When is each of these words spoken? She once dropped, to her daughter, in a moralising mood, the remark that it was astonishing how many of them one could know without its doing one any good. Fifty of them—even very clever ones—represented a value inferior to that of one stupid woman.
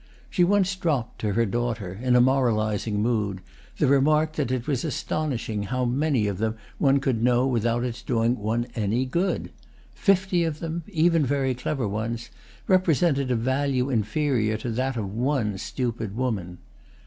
She 0.31 0.43
once 0.43 0.75
dropped, 0.75 1.19
to 1.21 1.33
her 1.33 1.45
daughter, 1.45 1.99
in 2.01 2.15
a 2.15 2.21
moralising 2.21 3.03
mood, 3.03 3.39
the 3.77 3.85
remark 3.85 4.33
that 4.33 4.49
it 4.49 4.65
was 4.65 4.83
astonishing 4.83 5.61
how 5.61 5.85
many 5.85 6.25
of 6.25 6.39
them 6.39 6.55
one 6.79 6.99
could 6.99 7.21
know 7.21 7.45
without 7.45 7.83
its 7.83 8.01
doing 8.01 8.35
one 8.39 8.65
any 8.75 9.05
good. 9.05 9.51
Fifty 9.93 10.43
of 10.43 10.57
them—even 10.59 11.23
very 11.23 11.53
clever 11.53 11.87
ones—represented 11.87 13.29
a 13.29 13.35
value 13.35 13.91
inferior 13.91 14.57
to 14.57 14.71
that 14.71 14.97
of 14.97 15.13
one 15.13 15.59
stupid 15.59 16.17
woman. 16.17 16.57